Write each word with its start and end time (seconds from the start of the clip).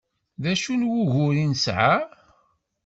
Acu 0.51 0.73
n 0.79 0.87
wugur 0.89 1.35
i 1.43 1.45
nesɛa? 1.51 1.93